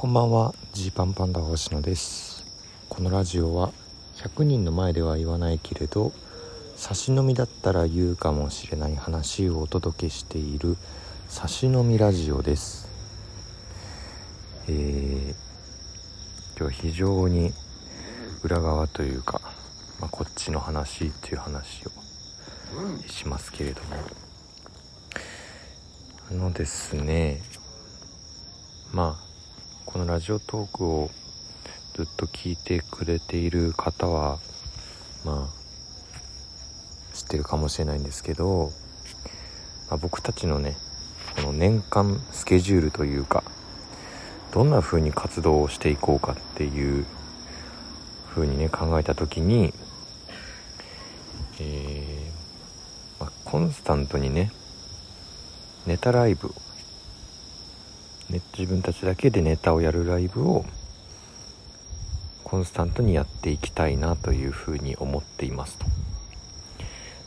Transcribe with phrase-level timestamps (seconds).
[0.00, 0.54] こんばんは。
[0.74, 2.46] ジーパンパンダ星野です。
[2.88, 3.72] このラジオは
[4.14, 6.12] 100人の前では言わないけれど
[6.76, 10.76] 差し飲みだったら言うかもしれない話をお届けしている
[11.26, 12.88] 差し飲みラジオです。
[14.68, 15.34] えー、今
[16.58, 17.52] 日は非常に
[18.44, 19.40] 裏側というか、
[19.98, 21.90] まあ、こっちの話っていう話を
[23.08, 23.96] しますけれども。
[26.30, 27.42] あのですね
[28.92, 29.27] まあ
[29.90, 31.10] このラジオトークを
[31.94, 34.38] ずっと聞いてくれている方は
[35.24, 38.70] まあ知ってるかもしれないんですけど、
[39.88, 40.76] まあ、僕たちのね
[41.36, 43.42] この年間スケジュールというか
[44.52, 47.06] どんな風に活動をしていこうかっていう
[48.28, 49.72] 風にね考えた時に、
[51.60, 54.52] えーまあ、コンスタントにね
[55.86, 56.52] ネタライブ
[58.30, 60.66] ね、自分たちだけでネタをやるライブを
[62.44, 65.86] コンスタントにやっていきたいなというふうに思っていますと。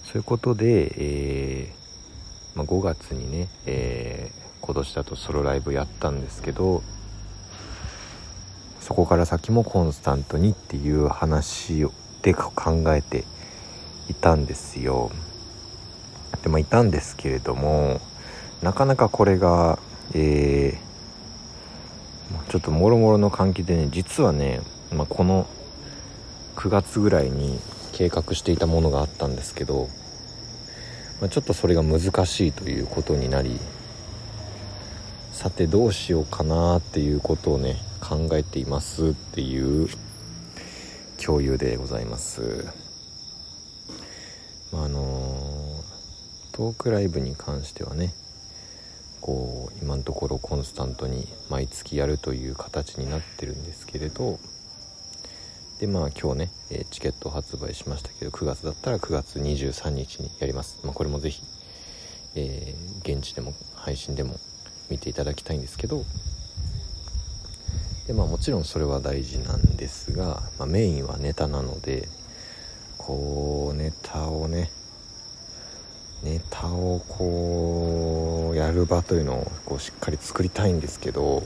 [0.04, 6.84] そういうことで、えー、まあ、5月にね、えー、今年だとソロライブやったんですけど
[8.82, 11.88] そこから先もコンスタントにっていう話
[12.22, 13.24] で考えて
[14.10, 15.12] いたんですよ。
[16.44, 18.02] でまあいたんですけれども
[18.62, 19.80] なかなかこれが
[20.14, 20.91] えー
[22.52, 24.60] ちょっともろもろの関係でね実はね、
[24.92, 25.48] まあ、この
[26.58, 27.58] 9月ぐらいに
[27.94, 29.88] 計画していたものがあったんですけど、
[31.22, 33.58] まあ、ちょっとそれが難しいということになり
[35.32, 39.88] さてどうしようかなっていうことをね考えていますっていう
[41.24, 42.68] 共有でございます。
[44.74, 45.84] まあ、あの、
[46.52, 48.14] トークライブに関してはね
[49.22, 54.40] こう今のところコンスタントに毎月やるという形になってるんですけれど
[55.80, 61.42] でまあ今日ね、えチケット発売しましたけど9月だったら9月23日にやります、まあ、これも是非、
[62.36, 64.40] えー、現地でも配信でも
[64.90, 66.04] 見ていただきたいんですけど
[68.06, 72.08] でまあもちろんそれは大事なんですが、まあ、メインはネタなので
[72.98, 74.72] こうネタをね
[76.24, 81.44] ネタをこうやる場というのをこうしっかり作りたいんですけど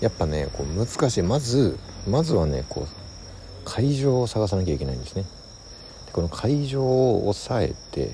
[0.00, 1.22] やっぱねこう難しい。
[1.22, 1.78] まず
[2.08, 2.88] まずはねこう
[3.64, 5.24] 会場を探さなきゃいけないんですね。
[6.06, 8.06] でこの会場を抑えて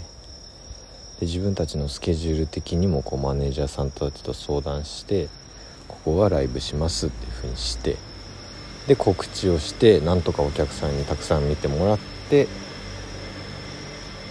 [1.21, 5.29] で自分たちのスケジュール的にもこうマネージャーさんたちと相談して
[5.87, 7.97] ここはライブしますっていうふうにして
[8.89, 11.99] で告知をしてなんとかお客さんにたくさん見てもらっ
[12.29, 12.49] て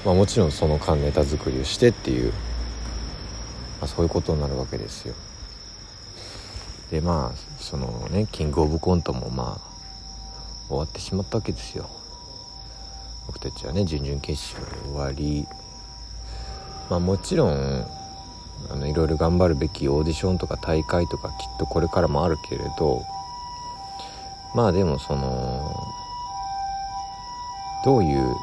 [0.06, 5.14] まあ、もちろんその間ネタ作りをしてっていう、まあ、そういうことになるわけですよ。
[6.90, 11.90] でまあそのねキングオブコントもまあ終わってしまったわけですよ。
[13.28, 15.48] 僕たちはね準々決勝終わり
[16.90, 17.86] まあもちろん
[18.70, 23.04] あのいろいろ頑張るべきオーディションとか大会とかきっとこれからもあるけれど
[24.54, 25.74] まあでもその
[27.86, 28.36] どういう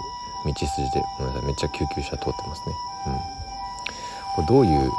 [0.44, 2.75] 道筋でごめんなさいめっちゃ救急車通ってますね。
[3.06, 3.38] うん。
[4.37, 4.91] これどういう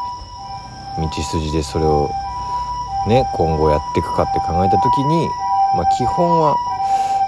[0.99, 2.09] 道筋でそれを
[3.07, 5.27] ね今後やっていくかって考えた時に
[5.75, 6.55] まあ基本は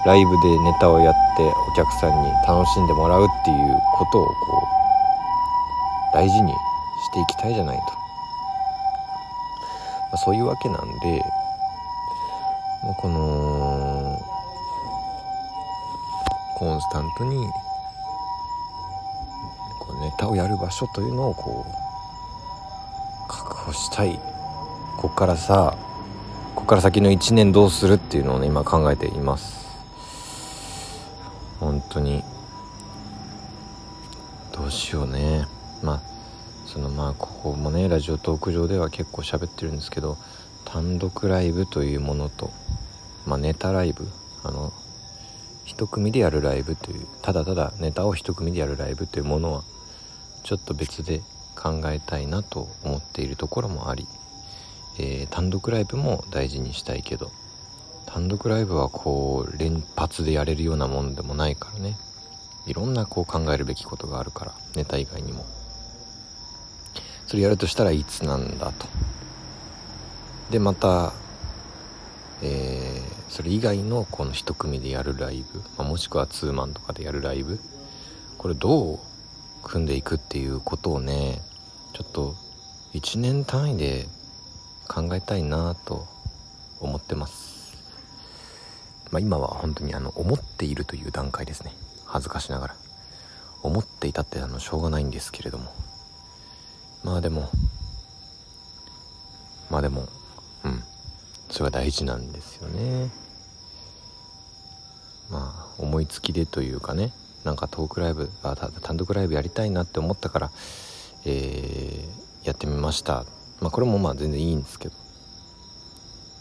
[0.05, 4.67] ライブでネタをやってお客さんに楽しんでもらうっていうことをこ
[6.11, 6.55] う大事にし
[7.13, 7.91] ていきたいじゃないと、ま
[10.13, 11.21] あ、そういうわけなんで
[12.83, 14.19] もうこの
[16.57, 17.47] コンスタントに
[20.11, 24.19] ネタをやる場所というのをこう確保したい。
[24.97, 25.77] こっからさ
[26.53, 29.65] こっから先の1年どうするっていうのをね今考えています。
[31.61, 32.23] 本当に。
[34.51, 35.47] どうしようね。
[35.81, 36.01] まあ
[36.65, 40.17] そのまあここもねラジオトーク上では結構喋ってるんですけど
[40.65, 42.51] 単独ライブというものと
[43.25, 44.07] まあネタライブ。
[44.43, 44.73] あの
[45.63, 49.63] 一組でやるライブというただただネタを一組でやるライブというものは
[50.43, 51.21] ちょっと別で
[51.55, 54.07] 考えたいなと思っているところもあり、
[54.99, 57.31] えー、単独ライブも大事にしたいけど
[58.05, 61.97] 単独ライブはこう連発でやれるようなもんでもないからね。
[62.67, 65.45] いろんなこう考えるべきことがあるからネタ以外にも。
[67.25, 68.87] それやるとしたらいつなんだと。
[70.49, 71.13] でまた
[72.43, 77.59] えー、それ以外のこの一組でやるライブ、まあ、もしくはツーマンとかでやるライブ
[78.37, 78.99] これどう
[79.63, 81.41] 組んでいくっていうことをね
[81.93, 82.35] ちょっと
[82.93, 84.07] 1年単位で
[84.87, 86.07] 考えたいなと
[86.79, 87.77] 思ってます。
[89.11, 91.73] まあ今は本当にあの思っているという段階ですね。
[92.05, 92.75] 恥ずかしながら。
[93.63, 95.73] 思っていたってあのしょうがないんですけれども。
[97.03, 97.49] まあでも
[99.69, 100.07] まあでも
[100.65, 100.83] うん。
[101.49, 103.09] それが大事なんですよね。
[105.29, 107.13] まあ思いつきでというかね。
[107.43, 110.51] なんかトークライブあ単独ライブやりたいなって思ったから、
[111.25, 113.25] えー、やってみました。
[113.59, 114.95] まあこれもまあ全然いいんですけど。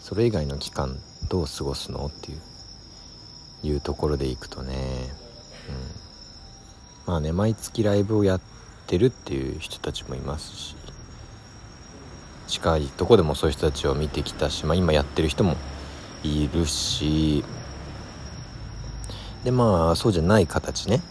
[0.01, 0.97] それ以外の期間
[1.29, 2.39] どう過ごすのっていう
[3.63, 4.75] いうところでいくとね、
[7.05, 8.41] うん、まあね毎月ライブをやっ
[8.87, 10.75] てるっていう人たちもいますし。
[12.51, 15.55] 近いとこでもそういう人たちを見てきたし、まあ、今やってる人も
[16.23, 17.45] いるし。
[19.43, 21.01] でまあそうじゃない形ね。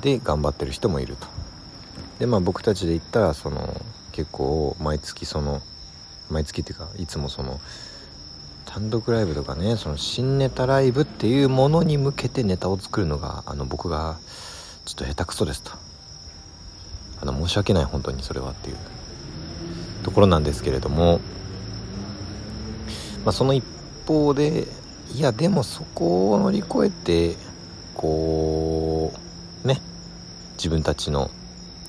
[0.00, 1.26] で頑張ってる人もいると。
[2.18, 3.80] でまあ僕たちで言ったらその
[4.12, 5.60] 結構毎月その
[6.30, 7.60] 毎月っていうかいつもその
[8.66, 14.18] 単独ライブとかねその新ネタライブっていうものに向けてネタを作るのがあの僕が
[14.84, 15.72] ちょっと下手くそですと。
[17.22, 18.76] あの申し訳ない本当にそれはっていう。
[20.02, 21.20] ところなんですけれども、
[23.24, 23.64] まあ、その一
[24.06, 24.66] 方で
[25.14, 27.36] いやでもそこを乗り越えて
[27.94, 29.12] こ
[29.64, 29.80] うね
[30.56, 31.30] 自分たちの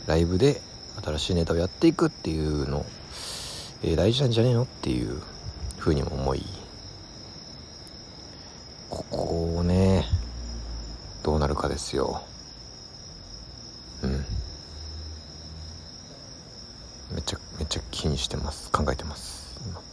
[0.08, 0.62] ライブで
[1.04, 2.86] 新しいネタをやっていくっていうの、
[3.84, 5.22] えー、大事なんじゃねえのっていう
[5.78, 6.44] ふうにも思い
[8.90, 10.06] ここをね
[11.24, 12.24] どうなるかですよ。
[14.02, 14.26] うん。
[17.16, 18.72] めちゃめちゃ気にしてます。
[18.72, 19.84] 考えてます今はい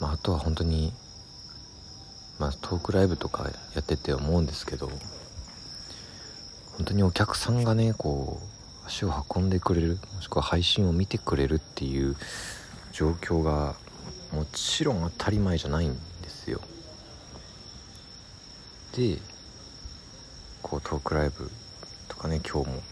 [0.00, 0.94] まあとは本当に
[2.38, 4.88] まあトークライブとかやってて思うんですけど
[6.78, 12.16] 本当にお客さんがねこう足を運んでくれるもしくは配信を見てくれるっていう
[12.92, 13.74] 状況が
[14.32, 15.92] もちろん当たり前じゃないん
[16.22, 16.62] ですよ。
[18.96, 19.18] で
[20.62, 21.50] こうトークライブ
[22.08, 22.82] とかね今日も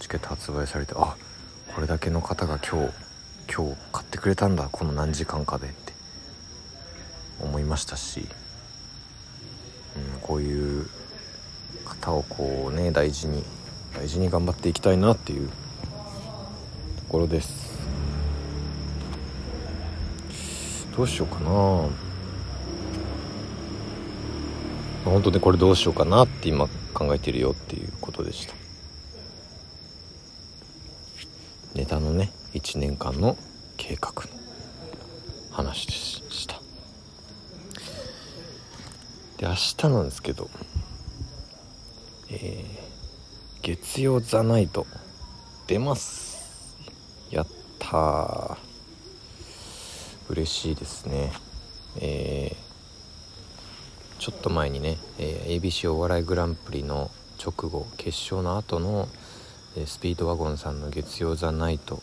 [0.00, 1.16] チケット発売されてあ
[1.76, 2.92] これだけの方が今日
[3.54, 5.85] 今日買ってくれたんだこの何時間かで。
[7.40, 8.26] 思いましたし、
[9.96, 10.88] うん、こういう
[11.84, 13.44] 方をこうね大事に
[13.94, 15.54] 大事に頑張っていきたいなっていうと
[17.08, 17.76] ころです。
[20.96, 21.50] どうしようかな。
[25.04, 28.54] 本当にこれどうしようかなって今考えてるよっていうことでした。
[31.74, 33.36] ネタのね1年間の
[33.76, 34.30] 計画の
[35.50, 36.55] 話でした。
[39.38, 40.48] で明日なんですけど
[42.28, 44.86] えー、月曜ザナイト
[45.68, 46.76] 出ます。
[47.30, 47.46] やっ
[47.78, 48.56] たー。
[50.30, 51.32] 嬉しいですね。
[52.00, 52.66] えー
[54.18, 59.08] ちょっと前にね、えー、ABC お笑いグランプリの直後決勝の後の、
[59.76, 62.02] えー、スピードワゴンさんの月曜ザナイト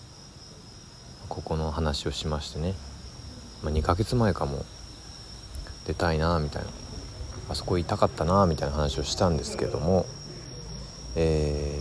[1.28, 2.76] ここの話をしましてね、
[3.64, 4.64] まあ、2ヶ月前かも。
[5.86, 6.83] 出たいなみたいな。
[7.54, 10.06] あそこ痛かったなみたいな話をしたんですけども
[11.16, 11.80] え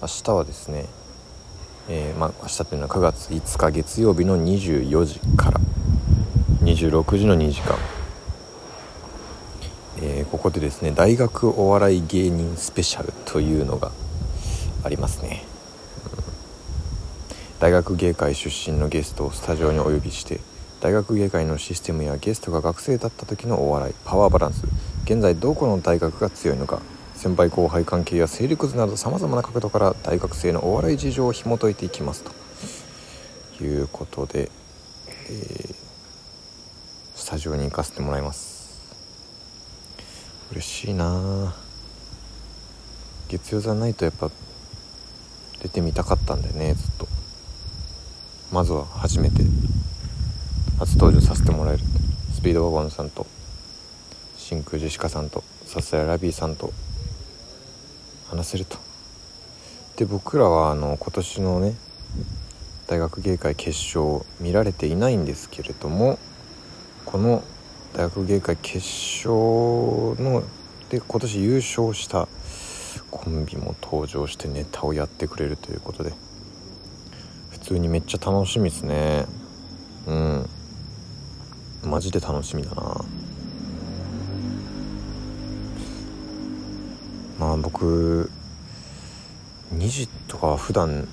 [0.00, 0.86] ー、明日はですね
[1.88, 5.60] えー、まあ明日っていうのは9月5日月曜日の24時から
[6.62, 7.76] 26時の2時間。
[10.02, 13.90] えー、ここでですね大学お笑い芸人スペシャルというのが
[14.82, 15.44] ありますね、
[16.04, 20.40] うん、大学芸会出身のゲストをスタジオにお呼びして
[20.80, 24.64] 大学芸会のシステムやゲストが学生だった時のお笑いパワーバランス。
[25.04, 26.80] 現在どこの大学が強いのか。
[27.14, 32.32] 先輩後輩関係や勢力図などさまざまな角度から大学生のお笑い事情を紐解いていきますと。
[33.62, 34.50] いうことで、
[35.06, 35.74] えー、
[37.14, 38.96] スタジオに行かせてもらいます。
[40.52, 41.54] 嬉しいな。
[43.28, 44.30] 月曜じゃないとやっぱ
[45.62, 47.06] 出てみたかったんだよねずっと。
[48.50, 49.42] まずは初めて。
[50.80, 51.82] 初登場させてもらえる。
[52.32, 53.26] スピードワゴンさんと
[54.38, 56.72] 真空ジェシカさんとさすらラビーさんと
[58.30, 58.78] 話せると。
[59.96, 61.74] で僕らはあの今年のね
[62.86, 66.18] 大学芸会決勝見られていないんですけれども
[67.04, 67.42] この
[67.92, 69.28] 大学芸会決勝
[70.18, 70.42] の
[70.88, 72.26] で今年優勝した
[73.10, 76.14] コンビも登場してネタをやってくれるということで
[77.50, 79.26] 普通にめっちゃ楽しみですね。
[80.06, 80.48] うん。
[81.82, 83.04] マジで楽しみだな。
[87.38, 88.30] まあ僕
[89.74, 91.08] 2時とかは普段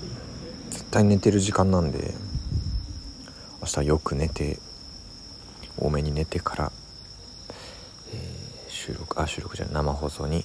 [0.70, 2.14] 絶対寝てる時間なんで
[3.60, 4.58] 明日よく寝て
[5.78, 6.72] 多めに寝てから、
[8.12, 10.44] えー、収録あ収録じゃない生放送に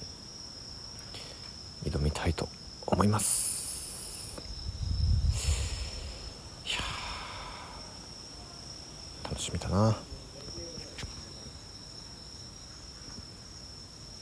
[1.84, 2.48] 挑みたいと
[2.86, 4.40] 思います。
[6.66, 6.76] いや
[9.24, 9.90] 楽しみだな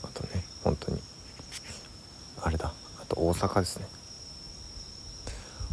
[0.03, 1.01] あとね本当に
[2.41, 3.87] あれだあと大阪ですね。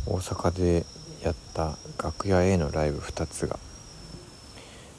[0.08, 0.86] 大阪で
[1.24, 3.60] やった楽屋 A のライブ2つが、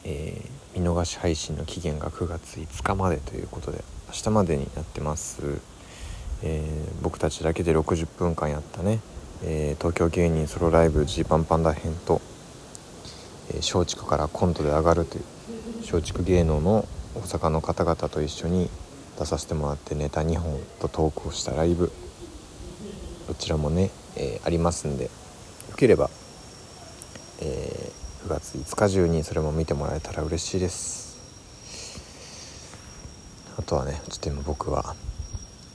[0.05, 5.61] えー、見逃し配信の期限が9月5日までということで明日までになってます、
[6.43, 9.01] えー、僕たちだけで60分間やったね、
[9.43, 12.21] えー、東京芸人ソロライブジーパンパンダ編と、
[13.53, 15.25] え松竹からコントで上がるという
[15.81, 16.87] 松竹芸能の
[17.17, 18.71] 大阪の方々と一緒に
[19.19, 21.91] 出させてもらってネタ2本とトークをしたライブ。
[23.31, 25.11] どちらもね、えー、ありますんでよ
[25.77, 26.11] ければ、
[27.41, 31.21] えー、9月5日中にそれも見てもらえたら嬉しいです。
[33.57, 34.97] あとはねちょっと今僕は、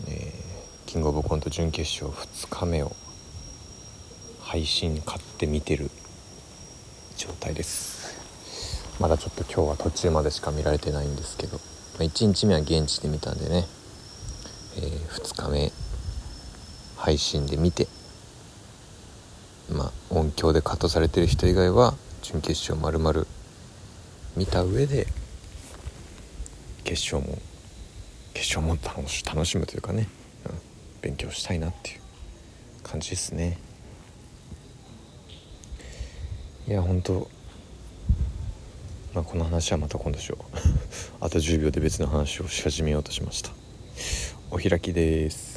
[0.10, 2.94] えー、キングオブコント準決勝2日目を
[4.42, 5.90] 配信買って見てる
[7.16, 8.20] 状態です。
[9.00, 11.64] まだちょっと今日は途中までしか見られてないんですけど、ま
[12.02, 13.66] あ、1日目は現地で見たんでね、
[14.76, 15.72] えー、2日目
[17.06, 17.88] 配信で見て
[19.72, 21.94] まあ音響でカットされてる人以外は
[22.24, 23.28] 準決勝まるまる
[24.36, 25.06] 見た上で
[26.84, 27.38] 決勝も
[28.34, 30.10] 決勝も楽し楽しむというかね、
[30.48, 30.52] うん、
[31.02, 32.00] 勉強したいなっていう
[32.82, 33.60] 感じですね。
[36.68, 37.30] いや本当
[39.14, 40.58] まあこの話はまた今度しよう。
[41.24, 43.52] あと10秒で別の話をし始めようとしました。
[44.50, 45.55] お開きです。